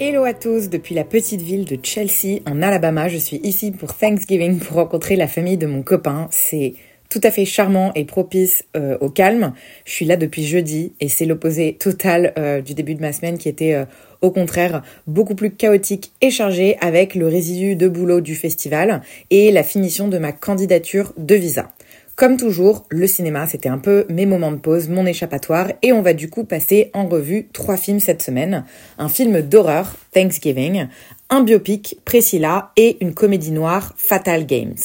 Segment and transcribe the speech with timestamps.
[0.00, 3.94] Hello à tous, depuis la petite ville de Chelsea en Alabama, je suis ici pour
[3.96, 6.26] Thanksgiving pour rencontrer la famille de mon copain.
[6.32, 6.74] C'est
[7.08, 9.52] tout à fait charmant et propice euh, au calme.
[9.84, 13.38] Je suis là depuis jeudi et c'est l'opposé total euh, du début de ma semaine
[13.38, 13.84] qui était euh,
[14.20, 19.52] au contraire beaucoup plus chaotique et chargé avec le résidu de boulot du festival et
[19.52, 21.70] la finition de ma candidature de visa.
[22.16, 26.00] Comme toujours, le cinéma, c'était un peu mes moments de pause, mon échappatoire, et on
[26.00, 28.64] va du coup passer en revue trois films cette semaine.
[28.98, 30.86] Un film d'horreur, Thanksgiving,
[31.28, 34.76] un biopic, Priscilla, et une comédie noire, Fatal Games.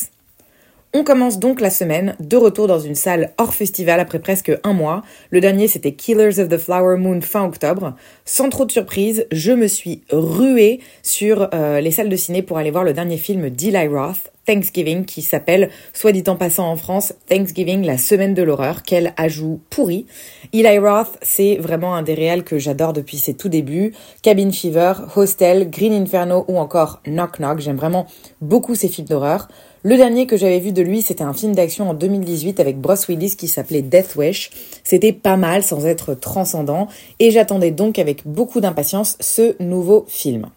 [0.92, 4.74] On commence donc la semaine de retour dans une salle hors festival après presque un
[4.74, 5.04] mois.
[5.30, 7.94] Le dernier c'était Killers of the Flower Moon fin octobre.
[8.26, 12.58] Sans trop de surprise, je me suis ruée sur euh, les salles de ciné pour
[12.58, 16.76] aller voir le dernier film d'Eli Roth, Thanksgiving, qui s'appelle, soit dit en passant en
[16.76, 18.82] France, Thanksgiving, la semaine de l'horreur.
[18.82, 20.08] Quel ajout pourri.
[20.54, 23.94] Eli Roth, c'est vraiment un des réels que j'adore depuis ses tout débuts.
[24.24, 27.60] Cabin Fever, Hostel, Green Inferno ou encore Knock Knock.
[27.60, 28.08] J'aime vraiment
[28.42, 29.50] beaucoup ces films d'horreur.
[29.82, 33.08] Le dernier que j'avais vu de lui, c'était un film d'action en 2018 avec Bruce
[33.08, 34.50] Willis qui s'appelait Death Wish.
[34.84, 40.48] C'était pas mal sans être transcendant et j'attendais donc avec beaucoup d'impatience ce nouveau film.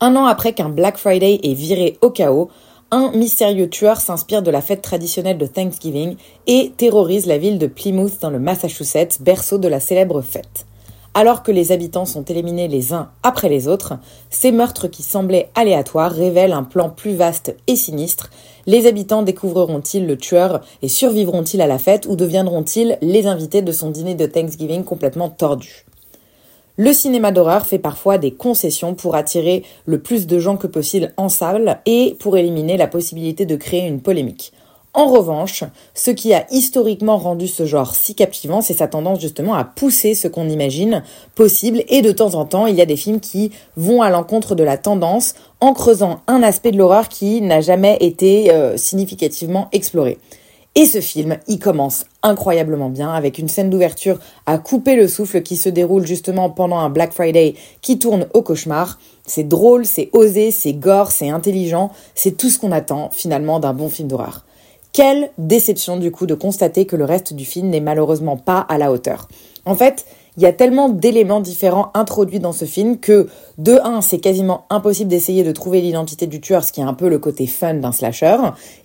[0.00, 2.48] Un an après qu'un Black Friday est viré au chaos,
[2.90, 7.66] un mystérieux tueur s'inspire de la fête traditionnelle de Thanksgiving et terrorise la ville de
[7.66, 10.67] Plymouth dans le Massachusetts, berceau de la célèbre fête.
[11.14, 13.94] Alors que les habitants sont éliminés les uns après les autres,
[14.30, 18.30] ces meurtres qui semblaient aléatoires révèlent un plan plus vaste et sinistre.
[18.66, 23.72] Les habitants découvriront-ils le tueur et survivront-ils à la fête ou deviendront-ils les invités de
[23.72, 25.86] son dîner de Thanksgiving complètement tordu?
[26.76, 31.12] Le cinéma d'horreur fait parfois des concessions pour attirer le plus de gens que possible
[31.16, 34.52] en salle et pour éliminer la possibilité de créer une polémique.
[34.94, 39.54] En revanche, ce qui a historiquement rendu ce genre si captivant, c'est sa tendance justement
[39.54, 41.02] à pousser ce qu'on imagine
[41.34, 44.54] possible et de temps en temps, il y a des films qui vont à l'encontre
[44.54, 49.68] de la tendance en creusant un aspect de l'horreur qui n'a jamais été euh, significativement
[49.72, 50.18] exploré.
[50.74, 55.42] Et ce film, il commence incroyablement bien avec une scène d'ouverture à couper le souffle
[55.42, 58.98] qui se déroule justement pendant un Black Friday qui tourne au cauchemar.
[59.26, 63.74] C'est drôle, c'est osé, c'est gore, c'est intelligent, c'est tout ce qu'on attend finalement d'un
[63.74, 64.44] bon film d'horreur.
[64.92, 68.78] Quelle déception du coup de constater que le reste du film n'est malheureusement pas à
[68.78, 69.28] la hauteur.
[69.64, 70.06] En fait,
[70.38, 73.28] il y a tellement d'éléments différents introduits dans ce film que,
[73.58, 76.94] de un, c'est quasiment impossible d'essayer de trouver l'identité du tueur, ce qui est un
[76.94, 78.36] peu le côté fun d'un slasher.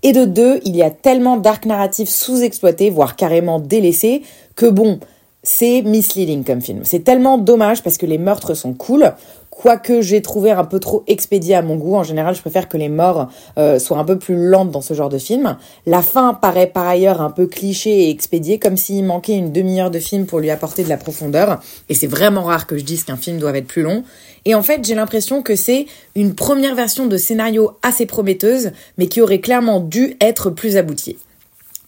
[0.01, 4.23] Et de deux, il y a tellement d'arcs narratifs sous-exploités, voire carrément délaissés,
[4.55, 4.99] que bon,
[5.43, 6.81] c'est misleading comme film.
[6.83, 9.13] C'est tellement dommage parce que les meurtres sont cool,
[9.49, 11.95] quoique j'ai trouvé un peu trop expédié à mon goût.
[11.95, 14.93] En général, je préfère que les morts euh, soient un peu plus lentes dans ce
[14.93, 15.57] genre de film.
[15.85, 19.91] La fin paraît par ailleurs un peu cliché et expédié, comme s'il manquait une demi-heure
[19.91, 21.61] de film pour lui apporter de la profondeur.
[21.89, 24.03] Et c'est vraiment rare que je dise qu'un film doit être plus long.
[24.45, 29.07] Et en fait, j'ai l'impression que c'est une première version de scénario assez prometteuse, mais
[29.07, 31.17] qui aurait clairement dû être plus aboutie.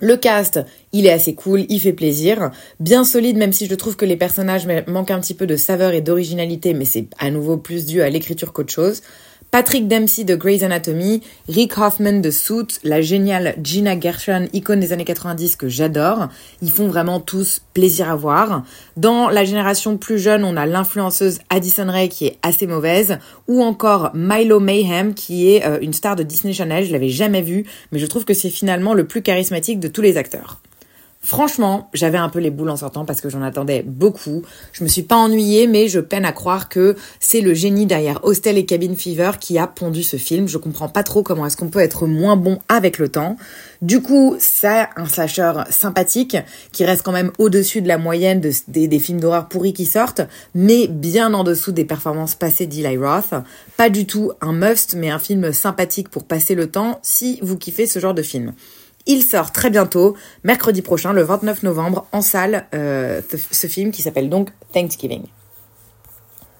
[0.01, 0.59] Le cast,
[0.91, 2.51] il est assez cool, il fait plaisir,
[2.81, 5.94] bien solide même si je trouve que les personnages manquent un petit peu de saveur
[5.94, 9.01] et d'originalité, mais c'est à nouveau plus dû à l'écriture qu'autre chose.
[9.55, 14.91] Patrick Dempsey de Grey's Anatomy, Rick Hoffman de Suit, la géniale Gina Gershon, icône des
[14.91, 16.27] années 90 que j'adore.
[16.61, 18.66] Ils font vraiment tous plaisir à voir.
[18.97, 23.17] Dans la génération plus jeune, on a l'influenceuse Addison Rae qui est assez mauvaise,
[23.47, 26.83] ou encore Milo Mayhem qui est euh, une star de Disney Channel.
[26.83, 30.01] Je l'avais jamais vue, mais je trouve que c'est finalement le plus charismatique de tous
[30.01, 30.59] les acteurs.
[31.25, 34.44] Franchement, j'avais un peu les boules en sortant parce que j'en attendais beaucoup.
[34.74, 38.23] Je me suis pas ennuyée, mais je peine à croire que c'est le génie derrière
[38.23, 40.47] Hostel et Cabin Fever qui a pondu ce film.
[40.47, 43.38] Je comprends pas trop comment est-ce qu'on peut être moins bon avec le temps.
[43.82, 46.38] Du coup, c'est un slasher sympathique
[46.72, 50.22] qui reste quand même au-dessus de la moyenne des, des, films d'horreur pourris qui sortent,
[50.53, 53.34] mais bien en dessous des performances passées d'Eli Roth.
[53.78, 57.58] Pas du tout un must, mais un film sympathique pour passer le temps si vous
[57.58, 58.53] kiffez ce genre de film.
[59.07, 63.22] Il sort très bientôt, mercredi prochain, le 29 novembre, en salle, euh,
[63.52, 65.23] ce film qui s'appelle donc Thanksgiving.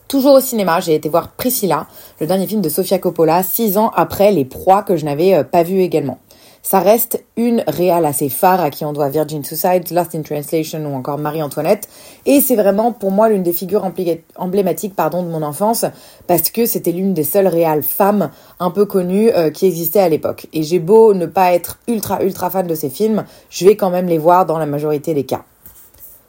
[0.08, 1.88] Toujours au cinéma, j'ai été voir Priscilla,
[2.22, 5.44] le dernier film de Sofia Coppola, six ans après Les Proies que je n'avais euh,
[5.44, 6.20] pas vu également.
[6.66, 10.84] Ça reste une réale assez phare à qui on doit Virgin Suicide, Lost in Translation
[10.84, 11.88] ou encore Marie-Antoinette.
[12.26, 13.88] Et c'est vraiment pour moi l'une des figures
[14.36, 15.86] emblématiques pardon, de mon enfance
[16.26, 20.10] parce que c'était l'une des seules réales femmes un peu connues euh, qui existaient à
[20.10, 20.48] l'époque.
[20.54, 23.92] Et j'ai beau ne pas être ultra ultra fan de ces films, je vais quand
[23.92, 25.44] même les voir dans la majorité des cas.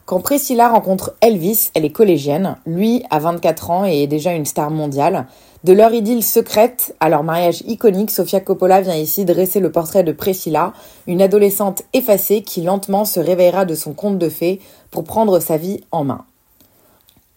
[0.05, 4.45] Quand Priscilla rencontre Elvis, elle est collégienne, lui a 24 ans et est déjà une
[4.45, 5.25] star mondiale.
[5.67, 10.05] De leur idylle secrète à leur mariage iconique, Sofia Coppola vient ici dresser le portrait
[10.05, 10.71] de Priscilla,
[11.07, 14.61] une adolescente effacée qui lentement se réveillera de son conte de fées
[14.91, 16.23] pour prendre sa vie en main.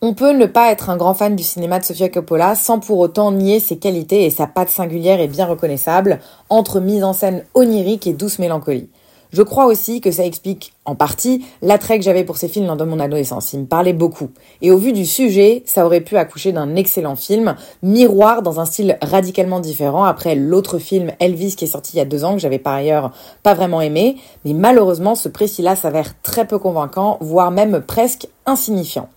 [0.01, 3.01] On peut ne pas être un grand fan du cinéma de Sofia Coppola sans pour
[3.01, 7.45] autant nier ses qualités et sa patte singulière et bien reconnaissable entre mise en scène
[7.55, 8.91] onirique et douce mélancolie.
[9.33, 12.87] Je crois aussi que ça explique en partie l'attrait que j'avais pour ces films dans
[12.87, 13.53] mon adolescence.
[13.53, 14.31] Ils me parlaient beaucoup.
[14.61, 18.65] Et au vu du sujet, ça aurait pu accoucher d'un excellent film, miroir dans un
[18.65, 22.35] style radicalement différent après l'autre film Elvis qui est sorti il y a deux ans,
[22.35, 23.13] que j'avais par ailleurs
[23.43, 24.17] pas vraiment aimé.
[24.45, 29.09] Mais malheureusement, ce précis-là s'avère très peu convaincant, voire même presque insignifiant.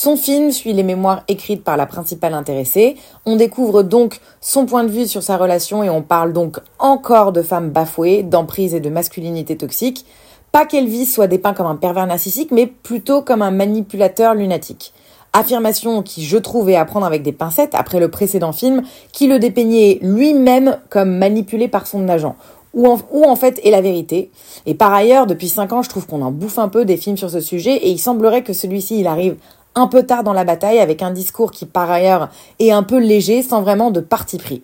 [0.00, 2.94] Son film suit les mémoires écrites par la principale intéressée.
[3.26, 7.32] On découvre donc son point de vue sur sa relation et on parle donc encore
[7.32, 10.06] de femmes bafouées, d'emprise et de masculinité toxique.
[10.52, 14.92] Pas qu'Elvis soit dépeint comme un pervers narcissique, mais plutôt comme un manipulateur lunatique.
[15.32, 19.40] Affirmation qui, je trouvais à prendre avec des pincettes après le précédent film, qui le
[19.40, 22.36] dépeignait lui-même comme manipulé par son agent.
[22.74, 24.30] Où en, où en, fait est la vérité?
[24.64, 27.16] Et par ailleurs, depuis 5 ans, je trouve qu'on en bouffe un peu des films
[27.16, 29.36] sur ce sujet et il semblerait que celui-ci, il arrive
[29.74, 32.98] un peu tard dans la bataille avec un discours qui par ailleurs est un peu
[32.98, 34.62] léger sans vraiment de parti pris.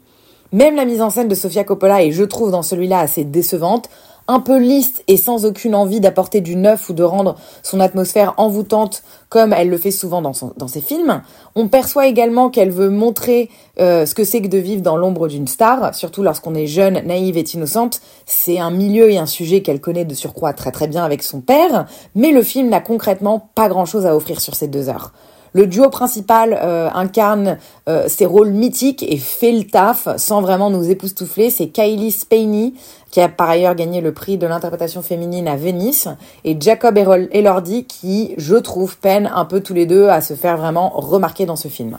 [0.52, 3.88] Même la mise en scène de Sofia Coppola est, je trouve, dans celui-là assez décevante
[4.28, 8.34] un peu liste et sans aucune envie d'apporter du neuf ou de rendre son atmosphère
[8.36, 11.22] envoûtante comme elle le fait souvent dans, ses films.
[11.56, 13.50] On perçoit également qu'elle veut montrer
[13.80, 17.00] euh, ce que c'est que de vivre dans l'ombre d'une star, surtout lorsqu'on est jeune,
[17.04, 18.00] naïve et innocente.
[18.26, 21.40] C'est un milieu et un sujet qu'elle connaît de surcroît très très bien avec son
[21.40, 25.12] père, mais le film n'a concrètement pas grand-chose à offrir sur ces deux heures.
[25.56, 27.58] Le duo principal euh, incarne
[27.88, 31.48] euh, ses rôles mythiques et fait le taf sans vraiment nous époustoufler.
[31.48, 32.74] C'est Kylie Spaney,
[33.12, 37.84] qui a par ailleurs gagné le prix de l'interprétation féminine à Venise, et Jacob Elordi,
[37.84, 41.54] qui, je trouve, peine un peu tous les deux à se faire vraiment remarquer dans
[41.54, 41.98] ce film.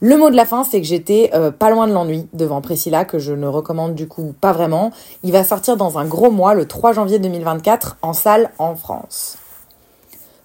[0.00, 3.04] Le mot de la fin, c'est que j'étais euh, pas loin de l'ennui devant Priscilla,
[3.04, 4.92] que je ne recommande du coup pas vraiment.
[5.24, 9.36] Il va sortir dans un gros mois, le 3 janvier 2024, en salle en France.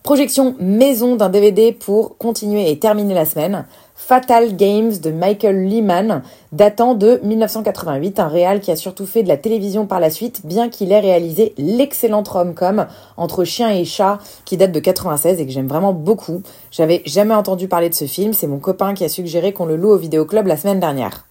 [0.03, 3.65] Projection maison d'un DVD pour continuer et terminer la semaine.
[3.95, 9.29] Fatal Games de Michael Lehman, datant de 1988, un réal qui a surtout fait de
[9.29, 12.85] la télévision par la suite, bien qu'il ait réalisé l'excellente rom-com
[13.15, 16.41] entre chien et chat qui date de 96 et que j'aime vraiment beaucoup.
[16.69, 19.77] J'avais jamais entendu parler de ce film, c'est mon copain qui a suggéré qu'on le
[19.77, 21.27] loue au vidéoclub la semaine dernière.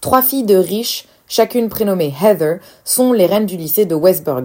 [0.00, 4.44] Trois filles de riches, chacune prénommée Heather, sont les reines du lycée de Westburg.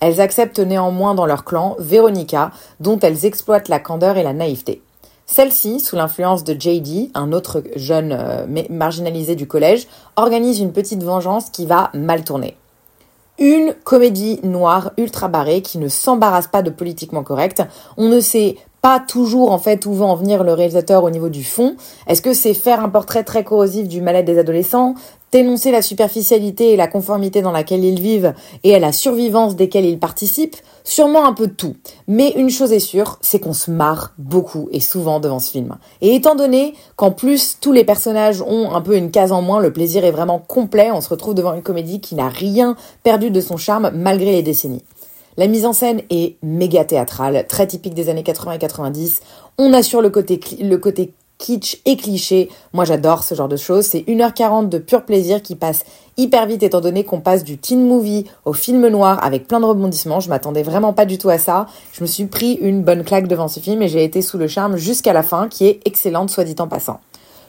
[0.00, 2.50] Elles acceptent néanmoins dans leur clan Veronica,
[2.80, 4.82] dont elles exploitent la candeur et la naïveté.
[5.26, 9.86] Celle-ci, sous l'influence de JD, un autre jeune euh, marginalisé du collège,
[10.16, 12.56] organise une petite vengeance qui va mal tourner.
[13.38, 17.62] Une comédie noire ultra barrée qui ne s'embarrasse pas de politiquement correct.
[17.96, 21.28] On ne sait pas toujours en fait où va en venir le réalisateur au niveau
[21.28, 21.76] du fond.
[22.06, 24.94] Est-ce que c'est faire un portrait très corrosif du mal-être des adolescents,
[25.32, 28.34] dénoncer la superficialité et la conformité dans laquelle ils vivent
[28.64, 30.56] et à la survivance desquelles ils participent?
[30.84, 31.76] Sûrement un peu de tout.
[32.06, 35.76] Mais une chose est sûre, c'est qu'on se marre beaucoup et souvent devant ce film.
[36.00, 39.60] Et étant donné qu'en plus tous les personnages ont un peu une case en moins,
[39.60, 43.30] le plaisir est vraiment complet, on se retrouve devant une comédie qui n'a rien perdu
[43.30, 44.84] de son charme malgré les décennies.
[45.38, 49.20] La mise en scène est méga théâtrale, très typique des années 80 et 90.
[49.56, 52.48] On assure le côté, le côté kitsch et cliché.
[52.72, 53.86] Moi, j'adore ce genre de choses.
[53.86, 55.84] C'est 1h40 de pur plaisir qui passe
[56.16, 59.64] hyper vite étant donné qu'on passe du teen movie au film noir avec plein de
[59.64, 60.18] rebondissements.
[60.18, 61.66] Je m'attendais vraiment pas du tout à ça.
[61.92, 64.48] Je me suis pris une bonne claque devant ce film et j'ai été sous le
[64.48, 66.98] charme jusqu'à la fin qui est excellente, soit dit en passant.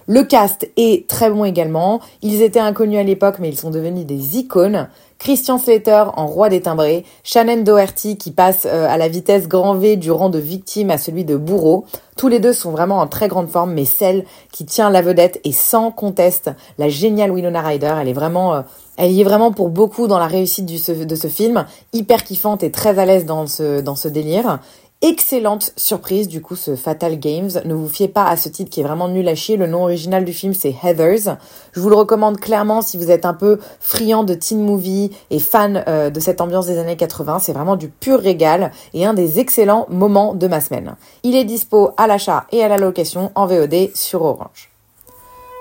[0.05, 2.01] Le cast est très bon également.
[2.24, 4.88] Ils étaient inconnus à l'époque, mais ils sont devenus des icônes.
[5.19, 9.75] Christian Slater en roi des timbrés, Shannon Doherty qui passe euh, à la vitesse grand
[9.75, 11.85] V du rang de victime à celui de bourreau.
[12.15, 14.23] Tous les deux sont vraiment en très grande forme, mais celle
[14.53, 17.95] qui tient la vedette est sans conteste la géniale Winona Ryder.
[18.01, 18.61] Elle est vraiment, euh,
[18.95, 22.71] elle y est vraiment pour beaucoup dans la réussite de ce film, hyper kiffante et
[22.71, 24.59] très à l'aise dans ce, dans ce délire.
[25.01, 27.49] Excellente surprise, du coup, ce Fatal Games.
[27.63, 29.55] Ne vous fiez pas à ce titre qui est vraiment nul à chier.
[29.55, 31.37] Le nom original du film, c'est Heathers.
[31.71, 35.39] Je vous le recommande clairement si vous êtes un peu friand de teen movie et
[35.39, 37.39] fan euh, de cette ambiance des années 80.
[37.39, 40.97] C'est vraiment du pur régal et un des excellents moments de ma semaine.
[41.23, 44.69] Il est dispo à l'achat et à la location en VOD sur Orange.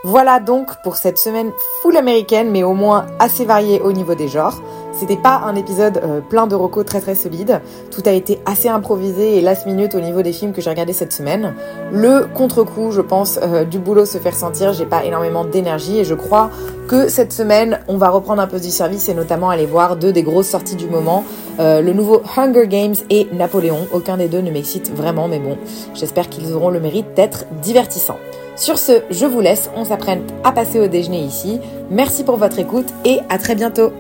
[0.03, 1.53] Voilà donc pour cette semaine
[1.83, 4.61] full américaine, mais au moins assez variée au niveau des genres.
[4.99, 7.61] C'était pas un épisode euh, plein de recos très très solide.
[7.93, 10.93] Tout a été assez improvisé et last minute au niveau des films que j'ai regardés
[10.93, 11.55] cette semaine.
[11.93, 14.73] Le contre-coup, je pense, euh, du boulot se fait ressentir.
[14.73, 16.51] J'ai pas énormément d'énergie et je crois
[16.89, 20.13] que cette semaine, on va reprendre un peu du service et notamment aller voir deux
[20.13, 21.23] des grosses sorties du moment.
[21.61, 23.87] Euh, le nouveau Hunger Games et Napoléon.
[23.93, 25.59] Aucun des deux ne m'excite vraiment, mais bon,
[25.95, 28.19] j'espère qu'ils auront le mérite d'être divertissants.
[28.57, 31.61] Sur ce, je vous laisse, on s'apprête à passer au déjeuner ici.
[31.89, 33.93] Merci pour votre écoute et à très bientôt